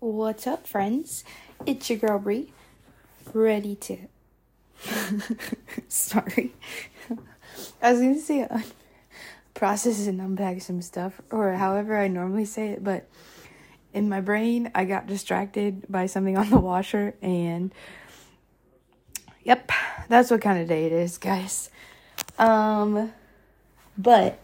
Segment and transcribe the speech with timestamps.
[0.00, 1.24] What's up, friends?
[1.66, 2.52] It's your girl Bree,
[3.34, 3.98] ready to.
[5.88, 6.54] Sorry,
[7.82, 8.62] I was gonna say un-
[9.54, 13.08] process and unpack some stuff, or however I normally say it, but
[13.92, 17.74] in my brain, I got distracted by something on the washer, and
[19.42, 19.72] yep,
[20.08, 21.70] that's what kind of day it is, guys.
[22.38, 23.12] Um,
[23.96, 24.38] but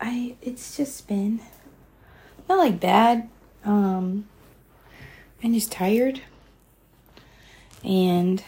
[0.00, 1.40] I, it's just been
[2.50, 3.28] not like bad.
[3.64, 4.26] Um,
[5.42, 6.20] I'm just tired.
[7.84, 8.42] And,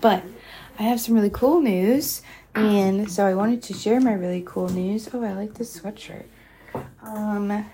[0.00, 0.24] but
[0.78, 2.22] I have some really cool news.
[2.54, 5.08] And so I wanted to share my really cool news.
[5.14, 6.24] Oh, I like this sweatshirt.
[7.00, 7.64] Um,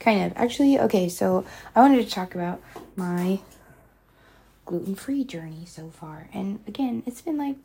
[0.00, 0.32] kind of.
[0.36, 1.44] Actually, okay, so
[1.76, 2.62] I wanted to talk about
[2.96, 3.40] my
[4.64, 6.30] gluten free journey so far.
[6.32, 7.56] And again, it's been like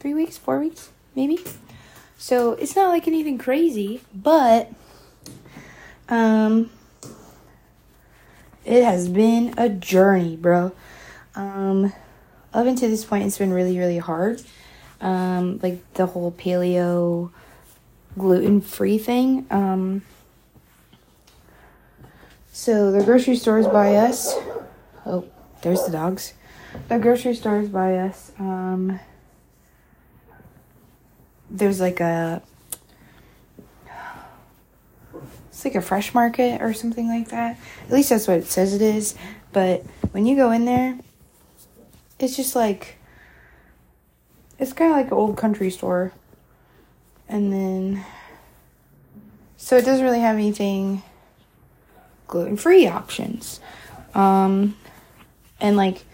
[0.00, 1.38] three weeks, four weeks, maybe.
[2.16, 4.70] So it's not like anything crazy, but
[6.08, 6.70] um
[8.64, 10.72] it has been a journey, bro.
[11.34, 11.92] Um
[12.52, 14.42] up until this point it's been really, really hard.
[15.00, 17.30] Um, like the whole paleo
[18.16, 19.46] gluten free thing.
[19.50, 20.02] Um
[22.52, 24.34] so the grocery stores by us.
[25.04, 25.24] Oh,
[25.62, 26.34] there's the dogs.
[26.88, 28.32] The grocery stores by us.
[28.38, 29.00] Um
[31.54, 32.42] there's like a
[35.48, 37.56] it's like a fresh market or something like that.
[37.86, 39.14] At least that's what it says it is.
[39.52, 40.98] But when you go in there,
[42.18, 42.96] it's just like
[44.58, 46.12] it's kind of like an old country store.
[47.28, 48.04] And then
[49.56, 51.02] so it doesn't really have anything
[52.26, 53.60] gluten-free options.
[54.12, 54.76] Um
[55.60, 56.04] and like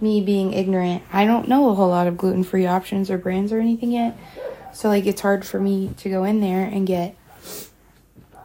[0.00, 3.58] me being ignorant, I don't know a whole lot of gluten-free options or brands or
[3.58, 4.16] anything yet.
[4.74, 7.16] So like it's hard for me to go in there and get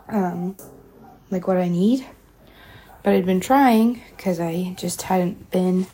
[0.08, 0.56] um
[1.32, 2.06] like what I need.
[3.04, 5.88] But I'd been trying cuz I just hadn't been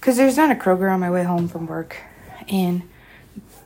[0.00, 1.96] cuz there's not a Kroger on my way home from work
[2.48, 2.82] and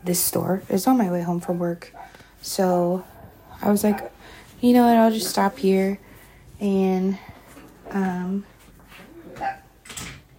[0.02, 1.94] this store is on my way home from work.
[2.40, 3.04] So
[3.60, 4.10] I was like,
[4.62, 5.98] you know what, I'll just stop here
[6.60, 7.18] and
[7.90, 8.46] um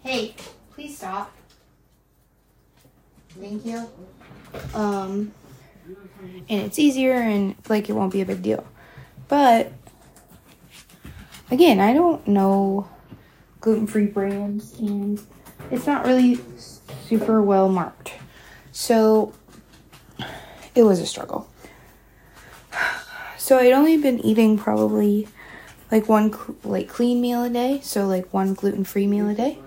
[0.04, 0.34] Hey,
[0.72, 1.32] please stop.
[3.40, 3.88] Thank you.
[4.74, 5.32] Um
[6.50, 8.66] and it's easier and like it won't be a big deal.
[9.28, 9.72] But
[11.50, 12.90] again, I don't know
[13.60, 15.22] gluten free brands and
[15.70, 16.40] it's not really
[17.06, 18.14] super well marked.
[18.72, 19.34] So
[20.76, 21.48] it was a struggle.
[23.38, 25.28] So I'd only been eating probably
[25.92, 29.34] like one cl- like clean meal a day, so like one gluten free meal a
[29.34, 29.60] day.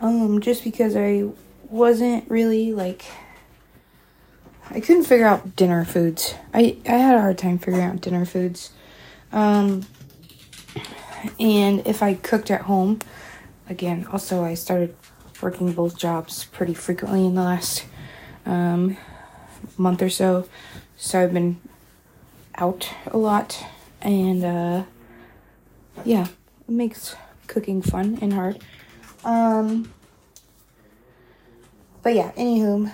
[0.00, 1.28] Um, just because I
[1.68, 3.04] wasn't really like
[4.70, 6.34] I couldn't figure out dinner foods.
[6.52, 8.70] I, I had a hard time figuring out dinner foods.
[9.32, 9.86] Um,
[11.40, 12.98] and if I cooked at home,
[13.68, 14.94] again, also I started
[15.40, 17.86] working both jobs pretty frequently in the last
[18.44, 18.98] um,
[19.76, 20.46] month or so.
[20.96, 21.60] So I've been
[22.56, 23.64] out a lot.
[24.02, 24.84] And uh,
[26.04, 26.26] yeah,
[26.68, 28.62] it makes cooking fun and hard.
[29.24, 29.92] Um,
[32.02, 32.92] but yeah, anywho,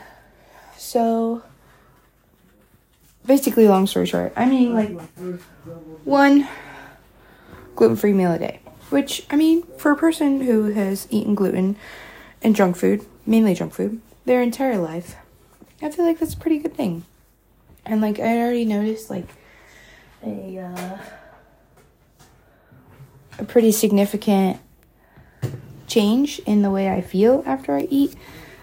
[0.76, 1.42] so
[3.26, 5.00] basically, long story short, I'm eating like
[6.04, 6.48] one
[7.74, 8.60] gluten free meal a day.
[8.90, 11.76] Which, I mean, for a person who has eaten gluten
[12.42, 15.16] and junk food, mainly junk food, their entire life,
[15.82, 17.04] I feel like that's a pretty good thing.
[17.84, 19.26] And like, I already noticed like
[20.22, 20.98] a, uh,
[23.38, 24.60] a pretty significant
[25.86, 28.14] change in the way I feel after I eat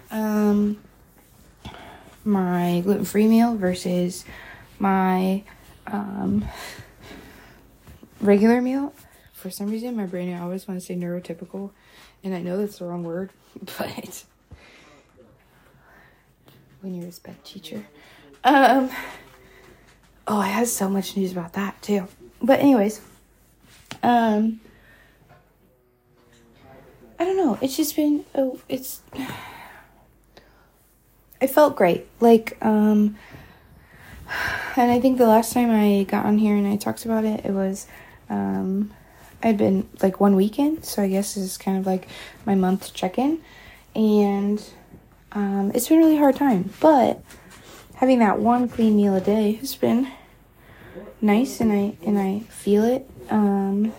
[0.10, 0.78] um,
[2.24, 4.26] my gluten free meal versus
[4.82, 5.44] my
[5.88, 6.44] um,
[8.20, 8.94] regular meal.
[9.34, 11.70] For some reason, my brain, I always want to say neurotypical,
[12.24, 13.30] and I know that's the wrong word,
[13.78, 14.26] but
[16.82, 17.86] when you're a sped teacher.
[18.44, 18.90] Um,
[20.28, 22.08] oh, I have so much news about that too.
[22.42, 23.02] But, anyways,
[24.02, 24.60] um,
[27.20, 27.60] I don't know.
[27.62, 29.02] It's just been, oh, it's,
[31.40, 32.08] it felt great.
[32.20, 33.16] Like, um,
[34.78, 37.46] and I think the last time I got on here and I talked about it,
[37.46, 37.88] it was,
[38.30, 38.92] um,
[39.44, 42.08] I'd been like one weekend, so I guess this is kind of like
[42.46, 43.40] my month check in,
[43.96, 44.64] and
[45.32, 46.72] um, it's been a really hard time.
[46.80, 47.24] But
[47.96, 50.12] having that one clean meal a day has been
[51.22, 53.10] nice, and I and I feel it.
[53.30, 53.94] Um,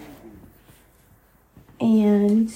[1.80, 2.54] and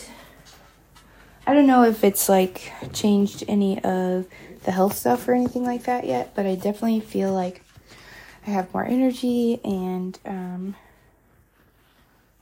[1.47, 4.27] I don't know if it's like changed any of
[4.65, 7.63] the health stuff or anything like that yet, but I definitely feel like
[8.47, 10.77] I have more energy and um,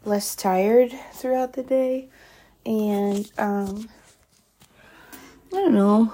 [0.05, 2.09] less tired throughout the day.
[2.67, 3.89] And, um,
[5.53, 6.13] I don't know,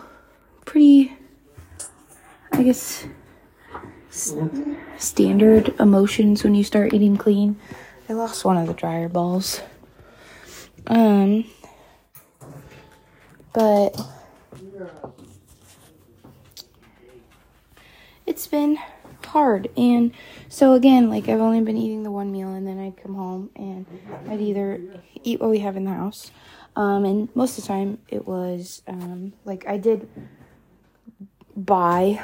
[0.65, 1.17] pretty,
[2.53, 3.07] I guess,
[4.11, 4.35] s-
[4.99, 7.59] standard emotions when you start eating clean.
[8.09, 9.61] I lost one of the dryer balls.
[10.87, 11.45] Um,
[13.53, 14.01] but
[18.27, 18.79] it's been
[19.31, 19.69] hard.
[19.77, 20.13] And
[20.49, 23.51] so, again, like I've only been eating the one meal, and then I'd come home
[23.57, 23.87] and
[24.29, 24.81] I'd either
[25.23, 26.31] eat what we have in the house.
[26.77, 30.09] Um, and most of the time, it was um, like I did
[31.57, 32.23] buy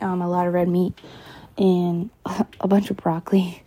[0.00, 0.94] um, a lot of red meat
[1.58, 2.10] and
[2.60, 3.62] a bunch of broccoli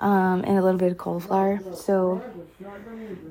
[0.00, 1.60] um, and a little bit of cauliflower.
[1.74, 2.22] So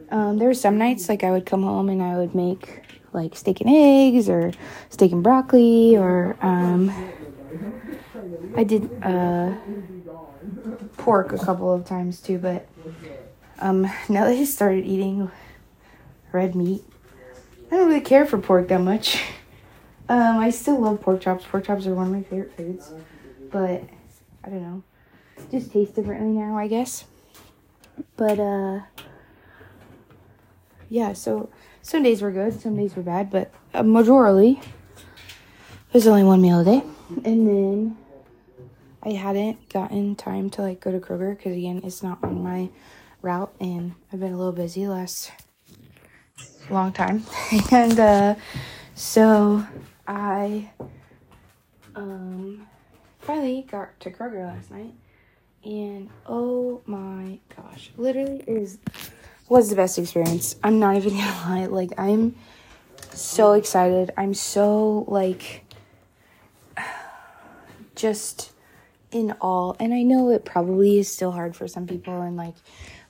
[0.10, 2.82] um, there were some nights like I would come home and I would make
[3.14, 4.52] like steak and eggs or
[4.90, 6.92] steak and broccoli or um,
[8.56, 9.56] I did uh,
[10.98, 12.38] pork a couple of times too.
[12.38, 12.68] But
[13.60, 15.32] um, now that I started eating
[16.32, 16.84] red meat,
[17.72, 19.22] I don't really care for pork that much.
[20.10, 21.46] Um, I still love pork chops.
[21.46, 22.92] Pork chops are one of my favorite foods,
[23.50, 23.82] but
[24.44, 24.84] I don't know,
[25.50, 27.06] just taste differently now, I guess.
[28.18, 28.82] But uh,
[30.90, 31.14] yeah.
[31.14, 31.50] So
[31.82, 34.62] some days were good, some days were bad, but uh, majorly
[35.94, 36.84] was only one meal a day,
[37.24, 37.98] and then
[39.04, 42.70] I hadn't gotten time to like go to Kroger because again, it's not on my
[43.22, 45.32] route, and I've been a little busy last
[46.70, 47.24] long time,
[47.72, 48.36] and uh,
[48.94, 49.66] so
[50.08, 50.70] I
[51.96, 52.68] um
[53.20, 54.94] finally got to Kroger last night,
[55.64, 58.78] and oh my gosh, literally is
[59.50, 60.56] was the best experience.
[60.64, 62.36] I'm not even gonna lie, like I'm
[63.14, 64.12] so excited.
[64.16, 65.66] I'm so like
[67.96, 68.52] just
[69.12, 72.56] in all, and I know it probably is still hard for some people, and like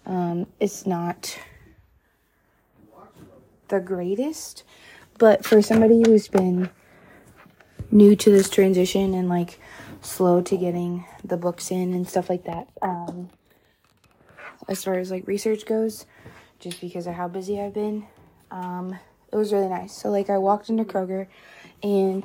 [0.05, 1.37] um, it's not
[3.67, 4.63] the greatest,
[5.17, 6.69] but for somebody who's been
[7.91, 9.59] new to this transition and like
[10.01, 13.29] slow to getting the books in and stuff like that, um,
[14.67, 16.05] as far as like research goes,
[16.59, 18.05] just because of how busy I've been,
[18.49, 18.97] um,
[19.31, 19.93] it was really nice.
[19.93, 21.27] So like I walked into Kroger,
[21.83, 22.23] and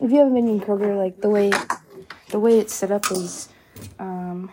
[0.00, 1.50] if you haven't been in Kroger, like the way
[2.30, 3.48] the way it's set up is,
[3.98, 4.50] um,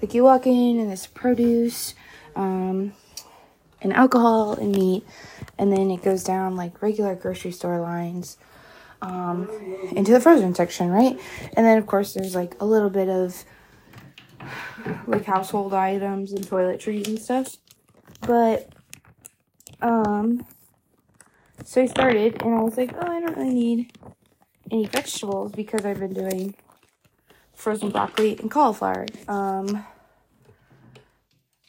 [0.00, 1.94] like you walk in and there's produce,
[2.36, 2.92] um,
[3.80, 5.04] and alcohol and meat,
[5.58, 8.36] and then it goes down like regular grocery store lines
[9.02, 9.48] um,
[9.92, 11.18] into the frozen section, right?
[11.54, 13.44] And then of course there's like a little bit of
[15.06, 17.56] like household items and toiletries and stuff.
[18.22, 18.72] But
[19.80, 20.46] um
[21.64, 23.92] so I started and I was like, oh I don't really need
[24.70, 26.54] any vegetables because I've been doing
[27.54, 29.06] frozen broccoli and cauliflower.
[29.26, 29.84] Um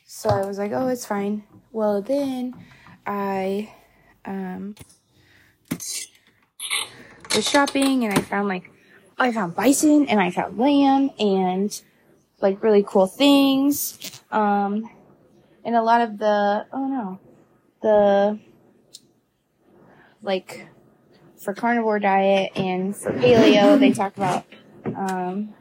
[0.05, 1.43] so I was like, oh it's fine.
[1.71, 2.55] Well then
[3.05, 3.73] I
[4.25, 4.75] um
[7.35, 8.71] was shopping and I found like
[9.17, 11.81] I found bison and I found lamb and
[12.41, 14.21] like really cool things.
[14.31, 14.89] Um
[15.63, 17.19] and a lot of the oh no.
[17.81, 18.39] The
[20.21, 20.67] like
[21.39, 24.45] for carnivore diet and for paleo they talk about
[24.86, 25.53] um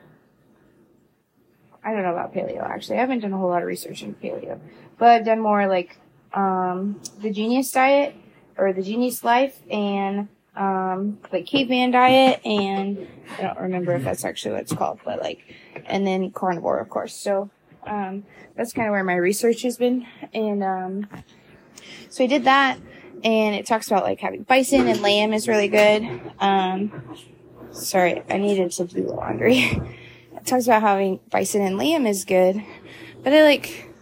[1.84, 2.96] I don't know about paleo actually.
[2.96, 4.60] I haven't done a whole lot of research in paleo.
[4.98, 5.98] But I've done more like
[6.34, 8.14] um the genius diet
[8.58, 13.06] or the genius life and um, like caveman diet, and
[13.38, 15.54] I don't remember if that's actually what it's called, but like,
[15.86, 17.14] and then carnivore, of course.
[17.14, 17.48] So,
[17.86, 18.24] um,
[18.56, 20.06] that's kind of where my research has been.
[20.34, 21.06] And, um,
[22.10, 22.78] so I did that,
[23.24, 26.20] and it talks about like having bison and lamb is really good.
[26.38, 27.16] Um,
[27.72, 29.58] sorry, I needed to do laundry.
[30.36, 32.62] it talks about having bison and lamb is good,
[33.22, 33.92] but I like,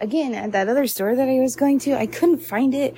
[0.00, 2.94] again, at that other store that I was going to, I couldn't find it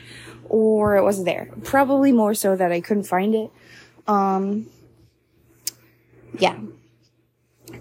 [0.49, 1.51] or it wasn't there.
[1.65, 3.51] Probably more so that I couldn't find it.
[4.07, 4.67] Um,
[6.39, 6.59] yeah.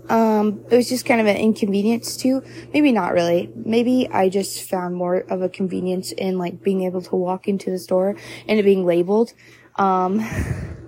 [0.10, 2.44] Um, it was just kind of an inconvenience too.
[2.74, 3.52] Maybe not really.
[3.56, 7.72] Maybe I just found more of a convenience in like being able to walk into
[7.72, 8.16] the store
[8.48, 9.34] and it being labeled.
[9.76, 10.20] Um,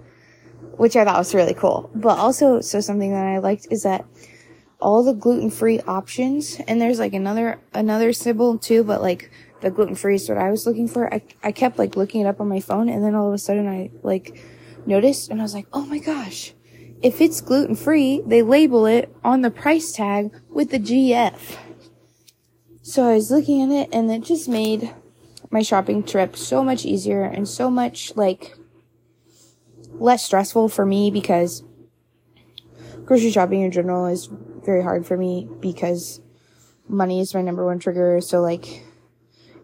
[0.77, 1.89] which I thought was really cool.
[1.95, 4.05] But also, so something that I liked is that
[4.81, 9.31] all the gluten-free options, and there's like another, another symbol too, but like
[9.61, 11.11] the gluten free is what I was looking for.
[11.13, 13.37] I, I kept like looking it up on my phone and then all of a
[13.37, 14.39] sudden I like
[14.85, 16.53] noticed and I was like, oh my gosh,
[17.01, 21.57] if it's gluten free, they label it on the price tag with the GF.
[22.81, 24.93] So I was looking at it and it just made
[25.49, 28.55] my shopping trip so much easier and so much like
[29.91, 31.63] less stressful for me because
[33.05, 34.29] grocery shopping in general is
[34.65, 36.19] very hard for me because
[36.87, 38.19] money is my number one trigger.
[38.21, 38.83] So like,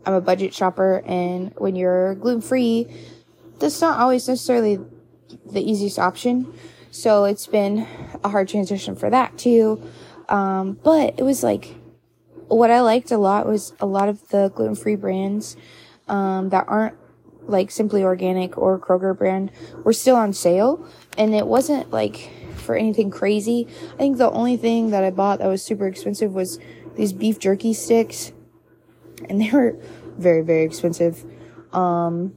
[0.06, 2.88] I'm a budget shopper, and when you're gluten free,
[3.60, 4.80] that's not always necessarily
[5.46, 6.52] the easiest option.
[6.92, 7.88] So it's been
[8.24, 9.82] a hard transition for that too.
[10.28, 11.76] Um, but it was like,
[12.48, 15.56] what I liked a lot was a lot of the gluten free brands,
[16.10, 16.96] um, that aren't
[17.48, 19.52] like simply organic or Kroger brand
[19.84, 20.86] were still on sale.
[21.18, 23.68] And it wasn't like for anything crazy.
[23.94, 26.60] I think the only thing that I bought that was super expensive was
[26.96, 28.34] these beef jerky sticks.
[29.30, 29.78] And they were
[30.18, 31.24] very, very expensive.
[31.74, 32.34] Um,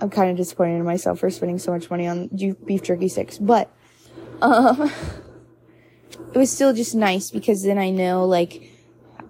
[0.00, 2.28] I'm kind of disappointed in myself for spending so much money on
[2.64, 3.70] beef jerky sticks, but
[4.42, 4.90] um,
[6.32, 8.70] it was still just nice because then I know like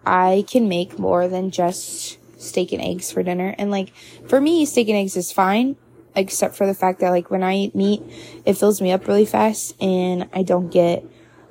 [0.06, 3.54] I can make more than just steak and eggs for dinner.
[3.58, 3.94] And like
[4.28, 5.76] for me, steak and eggs is fine,
[6.14, 8.02] except for the fact that like when I eat meat,
[8.44, 11.04] it fills me up really fast and I don't get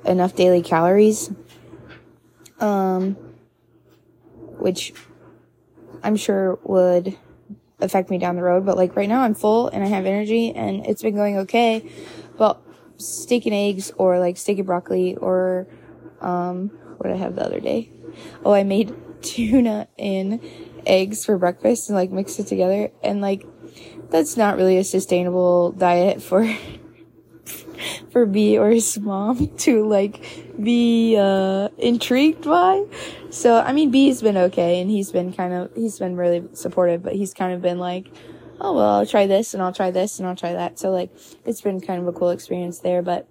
[0.04, 1.30] enough daily calories.
[2.60, 3.16] Um,
[4.58, 4.94] which
[6.02, 7.18] I'm sure would
[7.80, 8.64] affect me down the road.
[8.64, 11.88] But like right now I'm full and I have energy and it's been going okay.
[12.36, 12.60] But
[12.98, 15.66] steak and eggs or like steak and broccoli or,
[16.20, 17.90] um, what I have the other day?
[18.44, 20.40] Oh, I made tuna and
[20.86, 22.90] eggs for breakfast and like mixed it together.
[23.02, 23.46] And like,
[24.10, 26.46] that's not really a sustainable diet for,
[28.10, 30.24] for me or his mom to like
[30.62, 32.84] be, uh, intrigued by.
[33.34, 37.02] So, I mean, B's been okay and he's been kind of, he's been really supportive,
[37.02, 38.06] but he's kind of been like,
[38.60, 40.78] oh, well, I'll try this and I'll try this and I'll try that.
[40.78, 41.10] So, like,
[41.44, 43.28] it's been kind of a cool experience there, but,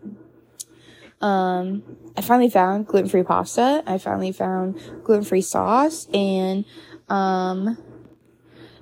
[1.22, 1.84] um,
[2.18, 3.82] I finally found gluten free pasta.
[3.88, 6.66] I finally found gluten free sauce and,
[7.08, 7.78] um,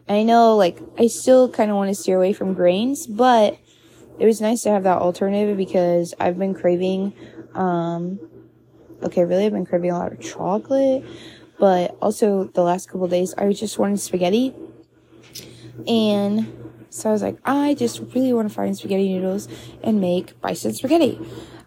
[0.09, 3.59] I know, like, I still kind of want to steer away from grains, but
[4.17, 7.13] it was nice to have that alternative because I've been craving,
[7.53, 8.19] um,
[9.03, 11.03] okay, really, I've been craving a lot of chocolate,
[11.59, 14.53] but also the last couple days, I just wanted spaghetti.
[15.87, 19.47] And so I was like, I just really want to find spaghetti noodles
[19.83, 21.19] and make bison spaghetti.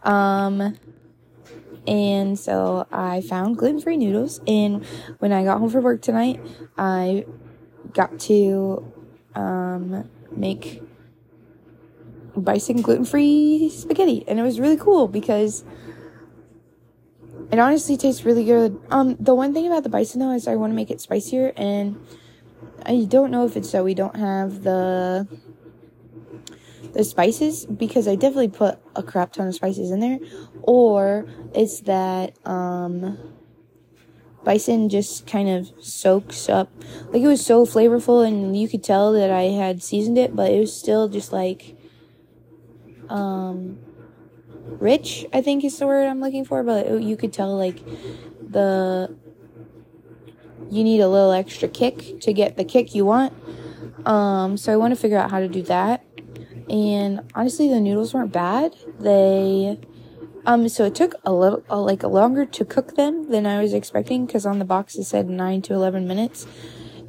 [0.02, 0.76] Um,
[1.86, 4.40] and so I found gluten free noodles.
[4.46, 4.84] And
[5.18, 6.40] when I got home from work tonight,
[6.76, 7.26] I
[7.92, 8.92] got to
[9.34, 10.82] um, make
[12.36, 14.24] bison gluten free spaghetti.
[14.28, 15.64] And it was really cool because
[17.50, 18.80] it honestly tastes really good.
[18.90, 21.52] Um, the one thing about the bison though is I want to make it spicier,
[21.56, 22.04] and
[22.84, 25.28] I don't know if it's that we don't have the
[26.92, 30.18] the spices because I definitely put a crap ton of spices in there,
[30.62, 33.18] or it's that um,
[34.44, 36.70] bison just kind of soaks up.
[37.08, 40.50] Like it was so flavorful, and you could tell that I had seasoned it, but
[40.50, 41.76] it was still just like
[43.08, 43.78] um
[44.66, 47.84] rich, I think is the word I'm looking for, but you could tell like
[48.40, 49.14] the
[50.70, 53.32] you need a little extra kick to get the kick you want.
[54.06, 56.04] Um, so I want to figure out how to do that.
[56.68, 58.74] And honestly, the noodles weren't bad.
[58.98, 59.78] They,
[60.46, 63.74] um, so it took a little, uh, like longer to cook them than I was
[63.74, 66.46] expecting because on the box it said nine to 11 minutes.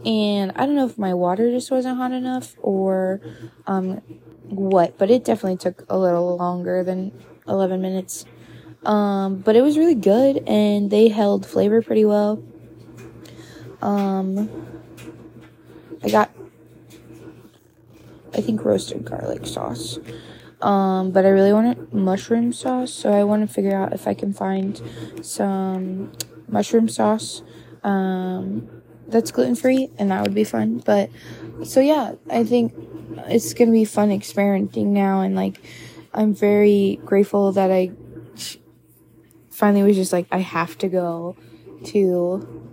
[0.06, 3.22] And I don't know if my water just wasn't hot enough or,
[3.66, 4.02] um,
[4.44, 7.12] what, but it definitely took a little longer than
[7.48, 8.26] 11 minutes.
[8.84, 12.44] Um, but it was really good and they held flavor pretty well.
[13.82, 14.50] Um,
[16.04, 16.32] I got,
[18.34, 20.00] I think roasted garlic sauce.
[20.62, 24.14] Um, but I really wanted mushroom sauce, so I want to figure out if I
[24.14, 24.82] can find
[25.22, 26.12] some
[26.48, 27.44] mushroom sauce
[27.84, 28.68] um,
[29.08, 30.82] that's gluten free, and that would be fun.
[30.86, 31.10] But
[31.64, 32.74] so yeah, I think
[33.28, 35.60] it's gonna be fun experimenting now, and like
[36.16, 37.92] I'm very grateful that I
[39.52, 41.36] finally was just like, I have to go
[41.86, 42.72] to.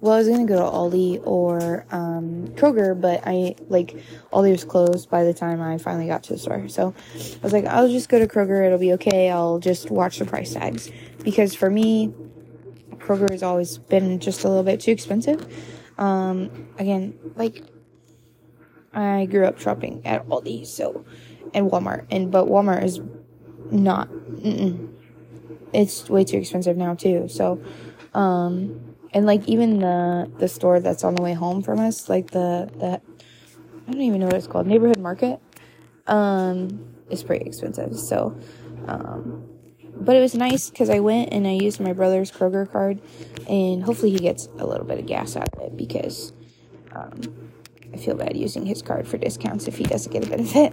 [0.00, 3.96] Well, I was gonna go to Aldi or um, Kroger, but I like
[4.34, 6.68] Aldi was closed by the time I finally got to the store.
[6.68, 8.66] So I was like, I'll just go to Kroger.
[8.66, 9.30] It'll be okay.
[9.30, 10.90] I'll just watch the price tags
[11.22, 12.12] because for me,
[12.96, 15.46] Kroger has always been just a little bit too expensive.
[15.96, 17.62] Um, again, like
[18.92, 21.04] I grew up shopping at Aldi, so
[21.54, 22.06] and Walmart.
[22.10, 23.00] And but Walmart is
[23.70, 24.08] not.
[24.08, 24.92] Mm-mm.
[25.72, 27.28] It's way too expensive now too.
[27.28, 27.62] So,
[28.12, 32.30] um, and like even the the store that's on the way home from us, like
[32.30, 33.00] the the
[33.86, 35.40] I don't even know what it's called, neighborhood market,
[36.06, 37.98] um, is pretty expensive.
[37.98, 38.36] So,
[38.86, 39.46] um,
[39.96, 43.00] but it was nice because I went and I used my brother's Kroger card,
[43.48, 46.32] and hopefully he gets a little bit of gas out of it because
[46.92, 47.20] um,
[47.92, 50.72] I feel bad using his card for discounts if he doesn't get a benefit.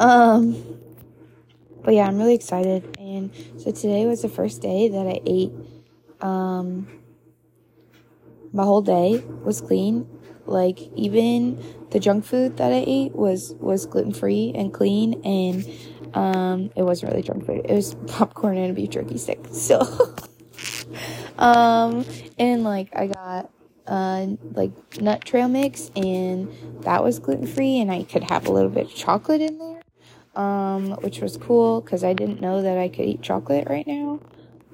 [0.00, 0.56] Um,
[1.82, 2.96] but yeah, I'm really excited.
[2.98, 5.52] And so today was the first day that I ate
[6.22, 6.88] Um,
[8.52, 10.06] my whole day was clean.
[10.46, 15.64] Like even the junk food that I ate was was gluten free and clean, and
[16.14, 17.62] um, it wasn't really junk food.
[17.64, 19.40] It was popcorn and a beef jerky stick.
[19.52, 19.80] So,
[21.38, 22.04] um,
[22.38, 23.50] and like I got
[23.86, 26.52] uh, like nut trail mix, and
[26.82, 29.69] that was gluten free, and I could have a little bit of chocolate in there,
[30.34, 34.20] um, which was cool because I didn't know that I could eat chocolate right now.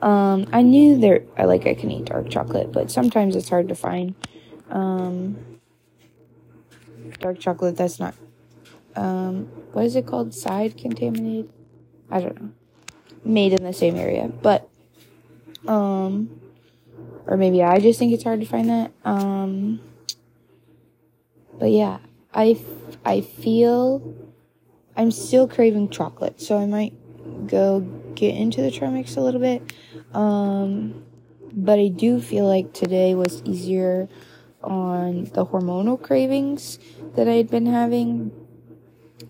[0.02, 3.68] Um, I knew there, I like I can eat dark chocolate, but sometimes it's hard
[3.68, 4.14] to find
[4.70, 5.58] um,
[7.20, 8.14] dark chocolate that's not.
[8.94, 10.34] Um, what is it called?
[10.34, 11.50] Side contaminated?
[12.10, 12.50] I don't know.
[13.24, 14.68] Made in the same area, but
[15.66, 16.40] um,
[17.26, 18.92] or maybe I just think it's hard to find that.
[19.04, 19.80] Um,
[21.58, 21.98] but yeah,
[22.32, 22.58] I
[23.04, 24.14] I feel
[24.96, 26.94] I'm still craving chocolate, so I might
[27.46, 27.80] go
[28.14, 29.62] get into the trail mix a little bit.
[30.14, 31.04] Um,
[31.52, 34.08] but I do feel like today was easier
[34.62, 36.78] on the hormonal cravings
[37.14, 38.32] that I had been having.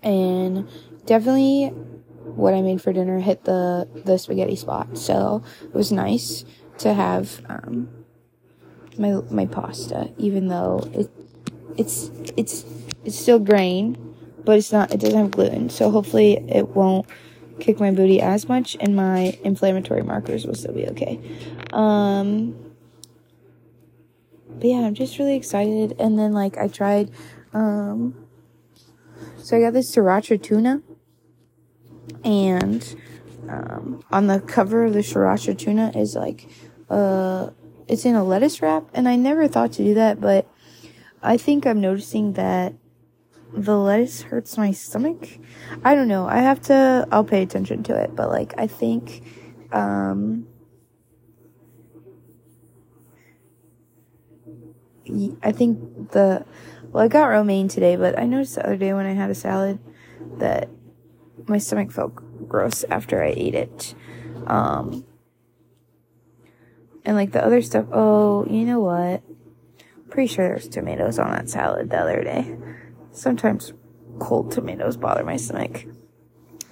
[0.03, 0.69] And
[1.05, 4.99] definitely what I made for dinner hit the, the spaghetti spot.
[4.99, 6.45] So it was nice
[6.79, 7.89] to have um,
[8.99, 11.11] my my pasta, even though it
[11.77, 12.65] it's it's
[13.05, 14.06] it's still grain,
[14.47, 15.69] but it's not it doesn't have gluten.
[15.69, 17.07] So hopefully it won't
[17.59, 21.21] kick my booty as much and my inflammatory markers will still be okay.
[21.73, 22.57] Um,
[24.49, 25.97] but yeah, I'm just really excited.
[25.99, 27.11] And then like I tried,
[27.53, 28.15] um,
[29.39, 30.83] so I got this sriracha tuna
[32.25, 32.97] and,
[33.49, 36.49] um, on the cover of the sriracha tuna is like,
[36.89, 37.51] uh,
[37.89, 40.49] it's in a lettuce wrap and I never thought to do that, but
[41.23, 42.75] I think I'm noticing that
[43.57, 45.29] the lettuce hurts my stomach.
[45.83, 46.29] I don't know.
[46.29, 49.23] I have to, I'll pay attention to it, but like, I think,
[49.73, 50.47] um,
[55.43, 56.45] I think the,
[56.91, 59.35] well, I got romaine today, but I noticed the other day when I had a
[59.35, 59.79] salad
[60.39, 60.69] that
[61.47, 62.15] my stomach felt
[62.49, 63.95] gross after I ate it.
[64.47, 65.05] Um,
[67.05, 69.23] and like the other stuff, oh, you know what?
[70.11, 72.55] Pretty sure there's tomatoes on that salad the other day
[73.17, 73.73] sometimes
[74.19, 75.85] cold tomatoes bother my stomach.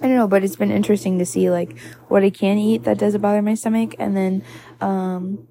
[0.01, 1.77] I don't know, but it's been interesting to see like
[2.07, 3.95] what I can eat that doesn't bother my stomach.
[3.97, 4.43] And then,
[4.81, 5.47] um,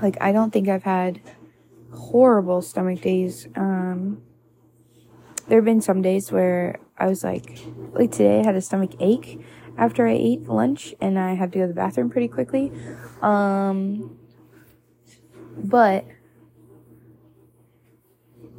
[0.00, 1.20] like I don't think I've had
[1.92, 3.48] horrible stomach days.
[3.56, 4.22] Um,
[5.48, 7.58] there have been some days where I was like,
[7.92, 9.40] like today I had a stomach ache
[9.76, 12.72] after I ate lunch and I had to go to the bathroom pretty quickly.
[13.22, 14.18] Um,
[15.56, 16.04] but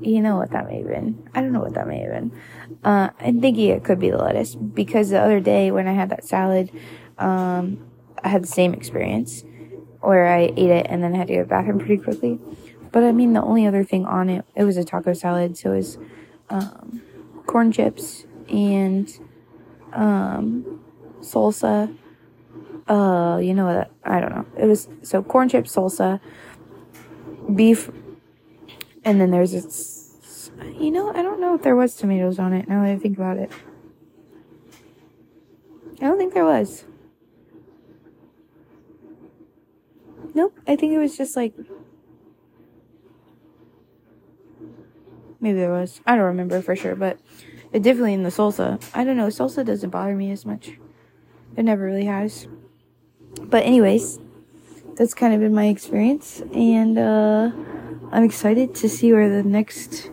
[0.02, 1.30] you know what that may have been.
[1.34, 2.32] I don't know what that may have been.
[2.84, 6.10] Uh, I'm thinking it could be the lettuce because the other day when I had
[6.10, 6.70] that salad,
[7.18, 7.86] um,
[8.24, 9.44] I had the same experience
[10.02, 12.40] where I ate it and then I had to go to the bathroom pretty quickly.
[12.92, 15.74] But I mean, the only other thing on it, it was a taco salad, so
[15.74, 15.98] it was,
[16.50, 17.02] um,
[17.46, 19.12] corn chips and,
[19.94, 20.82] um,
[21.22, 21.96] salsa.
[22.88, 23.92] Uh, you know what?
[24.04, 24.46] I don't know.
[24.58, 26.20] It was, so corn chips, salsa,
[27.54, 27.90] beef
[29.06, 32.68] and then there's this, you know, I don't know if there was tomatoes on it
[32.68, 33.52] now that I think about it.
[36.02, 36.84] I don't think there was.
[40.34, 41.54] Nope, I think it was just like.
[45.40, 46.02] Maybe there was.
[46.06, 47.20] I don't remember for sure, but
[47.72, 48.84] it definitely in the salsa.
[48.94, 50.74] I don't know, salsa doesn't bother me as much.
[51.56, 52.48] It never really has.
[53.40, 54.20] But anyways,
[54.96, 57.52] that's kind of been my experience and uh
[58.16, 60.10] I'm excited to see where the next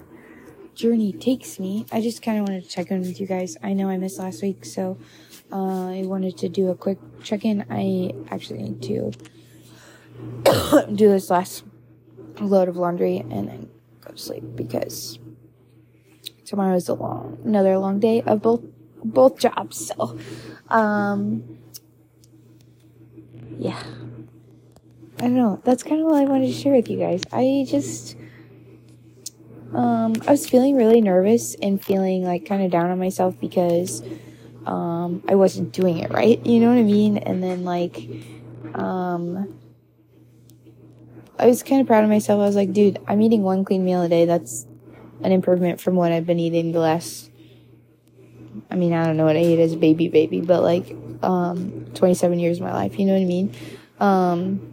[0.74, 1.86] journey takes me.
[1.92, 3.56] I just kind of wanted to check in with you guys.
[3.62, 4.98] I know I missed last week, so
[5.52, 7.64] uh, I wanted to do a quick check in.
[7.70, 9.12] I actually need to
[10.92, 11.62] do this last
[12.40, 15.20] load of laundry and then go to sleep because
[16.44, 18.62] tomorrow is a long, another long day of both
[19.04, 19.86] both jobs.
[19.86, 20.18] So,
[20.70, 21.56] um,
[23.60, 23.80] yeah.
[25.22, 25.60] I don't know.
[25.62, 27.22] That's kind of what I wanted to share with you guys.
[27.32, 28.16] I just,
[29.72, 34.02] um, I was feeling really nervous and feeling like kind of down on myself because,
[34.66, 36.44] um, I wasn't doing it right.
[36.44, 37.18] You know what I mean?
[37.18, 38.00] And then like,
[38.74, 39.60] um,
[41.38, 42.40] I was kind of proud of myself.
[42.40, 44.24] I was like, dude, I'm eating one clean meal a day.
[44.24, 44.66] That's
[45.22, 47.30] an improvement from what I've been eating the last,
[48.72, 51.86] I mean, I don't know what I ate as a baby baby, but like, um,
[51.94, 52.98] 27 years of my life.
[52.98, 53.54] You know what I mean?
[54.00, 54.71] Um,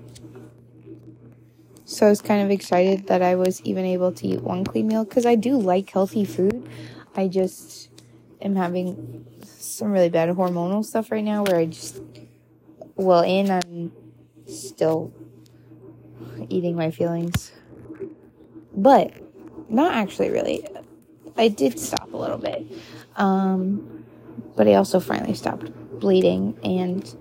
[1.90, 4.88] so I was kind of excited that I was even able to eat one clean
[4.88, 6.70] meal because I do like healthy food.
[7.16, 7.90] I just
[8.44, 12.00] am having some really bad hormonal stuff right now where I just,
[12.96, 13.92] well, and I'm
[14.46, 15.12] still
[16.48, 17.52] eating my feelings.
[18.76, 19.12] But
[19.68, 20.68] not actually really.
[21.38, 22.68] I did stop a little bit.
[23.16, 24.06] Um,
[24.56, 27.16] but I also finally stopped bleeding and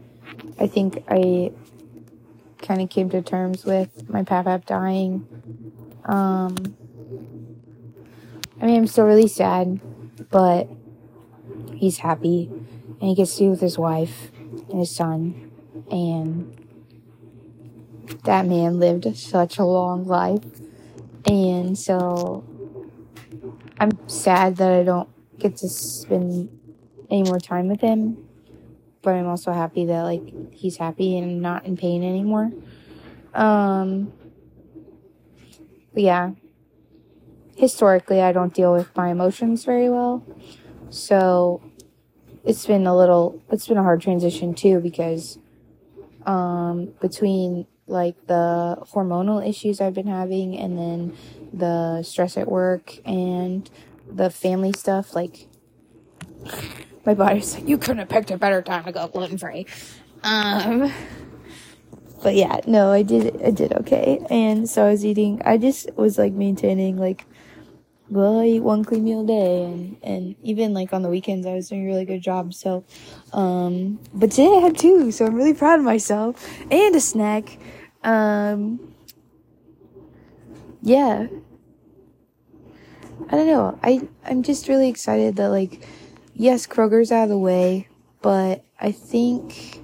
[0.61, 1.53] I think I
[2.69, 5.27] kind of came to terms with my pap dying.
[6.05, 6.77] Um,
[8.61, 9.81] I mean, I'm still really sad,
[10.31, 10.69] but
[11.75, 12.51] he's happy
[13.01, 14.31] and he gets to be with his wife
[14.69, 15.51] and his son.
[15.91, 16.55] And
[18.25, 20.45] that man lived such a long life.
[21.25, 22.45] And so
[23.81, 26.51] I'm sad that I don't get to spend
[27.11, 28.28] any more time with him.
[29.03, 32.53] But I'm also happy that like he's happy and not in pain anymore.
[33.35, 34.13] Um
[35.95, 36.33] yeah.
[37.57, 40.25] Historically I don't deal with my emotions very well.
[40.91, 41.63] So
[42.45, 45.39] it's been a little it's been a hard transition too because
[46.27, 51.17] um between like the hormonal issues I've been having and then
[51.53, 53.69] the stress at work and
[54.11, 55.49] the family stuff like
[57.09, 59.65] my body's like you couldn't have picked a better time to go gluten free
[60.25, 60.93] um
[62.23, 65.91] but yeah no i did i did okay and so i was eating i just
[65.97, 67.25] was like maintaining like
[68.11, 71.47] well, I eat one clean meal a day, and and even like on the weekends,
[71.47, 72.55] I was doing a really good job.
[72.55, 72.85] So,
[73.35, 77.59] um, but today I had two, so I'm really proud of myself and a snack.
[78.03, 78.95] Um,
[80.81, 81.27] yeah,
[83.29, 83.79] I don't know.
[83.83, 85.87] I I'm just really excited that like,
[86.39, 87.89] yes, Kroger's out of the way,
[88.23, 89.83] but I think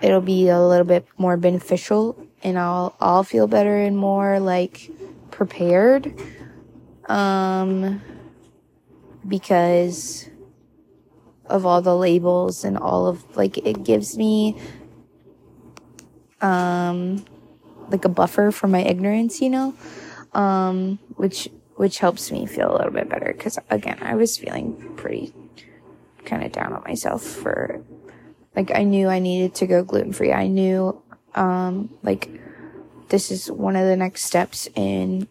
[0.00, 4.90] it'll be a little bit more beneficial and I'll I'll feel better and more like
[5.30, 6.14] prepared
[7.06, 8.00] um
[9.28, 10.28] because
[11.46, 14.56] of all the labels and all of like it gives me
[16.40, 17.24] um
[17.90, 19.74] like a buffer for my ignorance, you know?
[20.32, 21.48] Um which
[21.80, 25.32] which helps me feel a little bit better cuz again, I was feeling pretty
[26.26, 27.82] kind of down on myself for
[28.54, 30.30] like I knew I needed to go gluten free.
[30.30, 31.00] I knew
[31.34, 32.28] um, like
[33.08, 35.26] this is one of the next steps in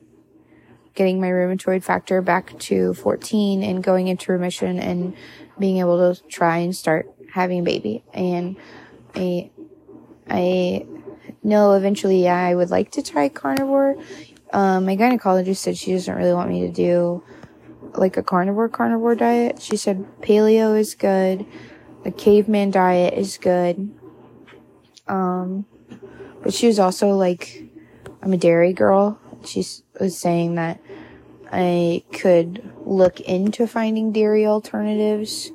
[0.96, 5.16] getting my rheumatoid factor back to 14 and going into remission and
[5.60, 8.04] being able to try and start having a baby.
[8.12, 8.58] And
[9.14, 9.52] I,
[10.28, 10.88] I
[11.44, 13.98] know eventually I would like to try carnivore.
[14.52, 17.24] Um, my gynecologist said she doesn't really want me to do
[17.94, 19.62] like a carnivore carnivore diet.
[19.62, 21.46] She said paleo is good.
[22.04, 23.92] The caveman diet is good.
[25.08, 25.66] Um,
[26.42, 27.64] but she was also like,
[28.22, 29.20] I'm a dairy girl.
[29.46, 29.66] She
[30.00, 30.80] was saying that
[31.52, 35.52] I could look into finding dairy alternatives.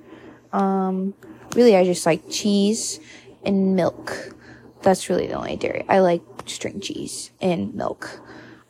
[0.52, 1.14] Um,
[1.54, 3.00] really, I just like cheese
[3.44, 4.34] and milk.
[4.82, 5.84] That's really the only dairy.
[5.88, 8.20] I like string cheese and milk.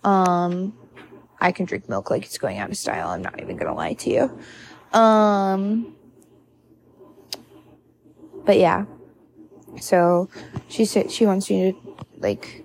[0.05, 0.75] Um,
[1.41, 3.09] I can drink milk like it's going out of style.
[3.09, 4.99] I'm not even gonna lie to you.
[4.99, 5.97] Um,
[8.45, 8.85] but yeah.
[9.81, 10.29] So
[10.69, 12.65] she said she wants me to like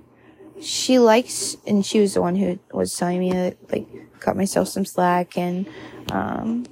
[0.61, 3.87] she likes and she was the one who was telling me to like
[4.19, 5.67] cut myself some slack and
[6.11, 6.65] um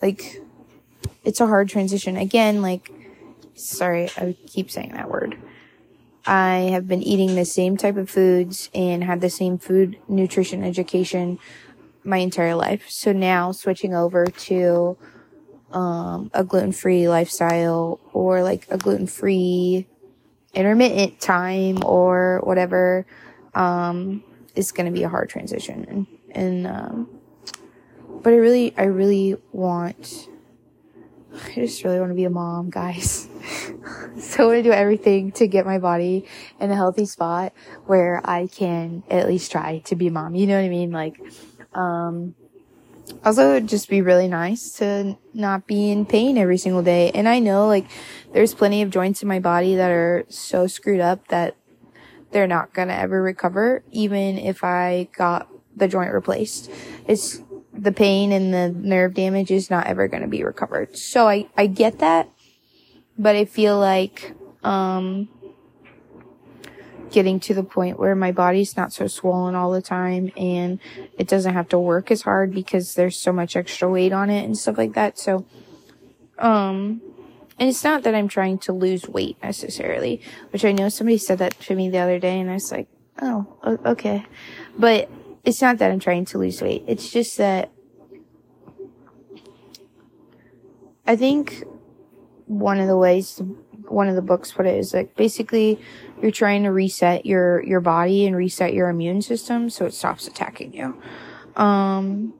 [0.00, 0.40] like
[1.24, 2.90] it's a hard transition again like
[3.54, 5.36] sorry i keep saying that word
[6.26, 10.62] i have been eating the same type of foods and had the same food nutrition
[10.62, 11.38] education
[12.04, 14.96] my entire life so now switching over to
[15.72, 19.86] um, a gluten-free lifestyle or like a gluten-free
[20.54, 23.06] intermittent time or whatever,
[23.54, 24.22] um,
[24.54, 25.86] is going to be a hard transition.
[25.88, 27.20] And, and, um,
[28.22, 30.28] but I really, I really want,
[31.34, 33.28] I just really want to be a mom, guys.
[34.18, 36.26] so I to do everything to get my body
[36.60, 37.52] in a healthy spot
[37.86, 40.34] where I can at least try to be mom.
[40.34, 40.90] You know what I mean?
[40.92, 41.20] Like,
[41.74, 42.34] um,
[43.24, 47.10] also just be really nice to not be in pain every single day.
[47.10, 47.86] And I know like
[48.32, 51.56] there's plenty of joints in my body that are so screwed up that
[52.30, 56.70] they're not gonna ever recover, even if I got the joint replaced.
[57.06, 60.96] It's the pain and the nerve damage is not ever gonna be recovered.
[60.96, 62.28] So I, I get that,
[63.18, 65.28] but I feel like, um,
[67.12, 70.80] getting to the point where my body's not so swollen all the time and
[71.18, 74.44] it doesn't have to work as hard because there's so much extra weight on it
[74.44, 75.18] and stuff like that.
[75.18, 75.44] So,
[76.38, 77.00] um,
[77.58, 80.20] and it's not that I'm trying to lose weight necessarily,
[80.50, 82.88] which I know somebody said that to me the other day and I was like,
[83.20, 83.46] oh,
[83.84, 84.24] okay.
[84.76, 85.10] But
[85.44, 86.84] it's not that I'm trying to lose weight.
[86.86, 87.70] It's just that
[91.06, 91.64] I think
[92.58, 93.40] one of the ways
[93.88, 95.78] one of the books put it is like basically
[96.20, 100.26] you're trying to reset your your body and reset your immune system so it stops
[100.26, 101.00] attacking you.
[101.56, 102.34] Um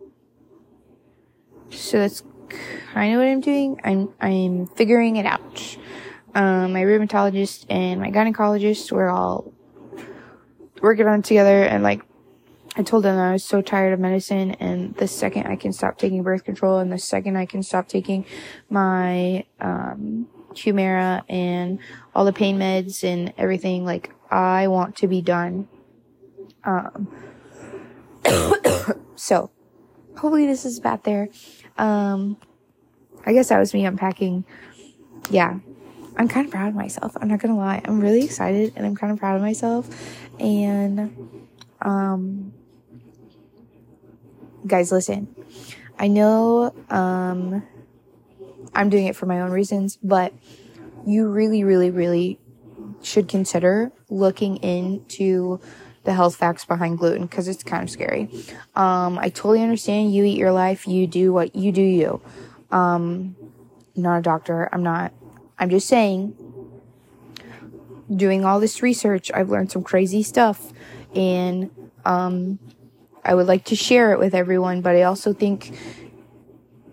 [1.71, 2.23] so that's
[2.95, 3.81] kind of what i'm doing.
[3.85, 5.79] I'm i'm figuring it out.
[6.35, 9.53] Um my rheumatologist and my gynecologist were all
[10.81, 12.03] working on it together and like
[12.75, 15.99] I told them I was so tired of medicine and the second I can stop
[15.99, 18.25] taking birth control and the second I can stop taking
[18.71, 21.79] my, um, Humira and
[22.15, 25.69] all the pain meds and everything, like, I want to be done.
[26.65, 27.09] Um,
[29.17, 29.51] so,
[30.17, 31.29] hopefully this is about there.
[31.77, 32.39] Um,
[33.27, 34.45] I guess that was me unpacking.
[35.31, 35.59] Yeah.
[36.17, 37.17] I'm kind of proud of myself.
[37.21, 37.81] I'm not gonna lie.
[37.85, 39.89] I'm really excited and I'm kind of proud of myself.
[40.39, 41.39] And,
[41.81, 42.53] um,
[44.67, 45.35] guys, listen.
[45.99, 47.63] I know, um,
[48.75, 50.33] I'm doing it for my own reasons, but
[51.07, 52.39] you really, really, really
[53.03, 55.61] should consider looking into
[56.05, 58.29] the health facts behind gluten because it's kind of scary.
[58.75, 62.21] Um, I totally understand you eat your life, you do what you do you.
[62.71, 63.37] Um,
[63.95, 64.69] not a doctor.
[64.73, 65.13] I'm not,
[65.59, 66.35] I'm just saying,
[68.15, 70.73] doing all this research, I've learned some crazy stuff
[71.15, 71.71] and,
[72.05, 72.59] um,
[73.25, 75.73] I would like to share it with everyone, but I also think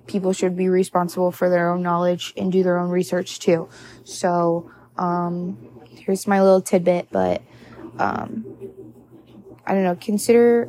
[0.07, 3.69] people should be responsible for their own knowledge and do their own research too.
[4.03, 5.57] So, um,
[5.89, 7.41] here's my little tidbit, but,
[7.97, 8.45] um,
[9.65, 10.67] I don't know, consider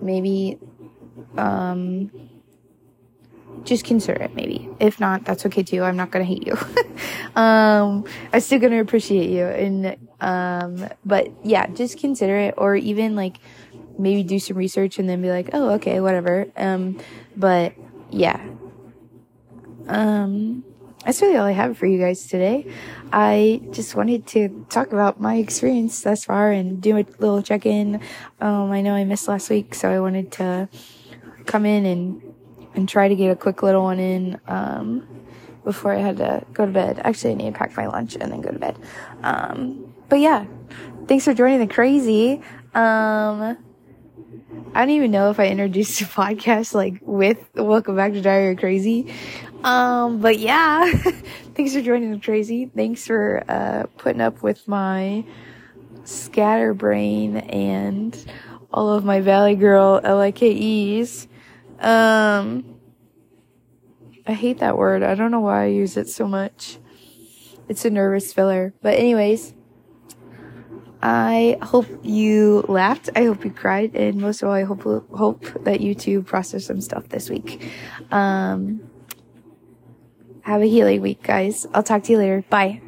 [0.00, 0.58] maybe,
[1.36, 2.10] um,
[3.64, 4.68] just consider it maybe.
[4.80, 5.82] If not, that's okay too.
[5.82, 6.54] I'm not gonna hate you.
[7.40, 9.44] um, I'm still gonna appreciate you.
[9.44, 13.38] And, um, but yeah, just consider it or even like
[13.98, 16.46] maybe do some research and then be like, oh, okay, whatever.
[16.56, 17.00] Um,
[17.36, 17.74] but
[18.10, 18.44] yeah.
[19.86, 20.64] Um,
[21.04, 22.66] that's really all I have for you guys today.
[23.12, 27.66] I just wanted to talk about my experience thus far and do a little check
[27.66, 28.00] in.
[28.40, 30.68] Um, I know I missed last week, so I wanted to
[31.46, 32.22] come in and
[32.74, 35.06] and try to get a quick little one in um,
[35.62, 37.00] before I had to go to bed.
[37.04, 38.76] Actually, I need to pack my lunch and then go to bed.
[39.22, 40.46] Um, but yeah,
[41.06, 42.42] thanks for joining the crazy.
[42.74, 43.58] Um,
[44.74, 48.56] I don't even know if I introduced the podcast like with Welcome Back to Diary
[48.56, 49.12] Crazy.
[49.62, 50.92] Um, but yeah,
[51.54, 52.66] thanks for joining the crazy.
[52.66, 55.24] Thanks for, uh, putting up with my
[56.04, 58.24] scatterbrain and
[58.72, 61.28] all of my Valley Girl LIKEs.
[61.78, 62.74] Um,
[64.26, 65.02] I hate that word.
[65.02, 66.78] I don't know why I use it so much.
[67.68, 68.74] It's a nervous filler.
[68.82, 69.54] But anyways,
[71.06, 73.10] I hope you laughed.
[73.14, 73.94] I hope you cried.
[73.94, 77.70] And most of all, I hope, hope that you too process some stuff this week.
[78.10, 78.80] Um,
[80.40, 81.66] have a healing week, guys.
[81.74, 82.42] I'll talk to you later.
[82.48, 82.80] Bye.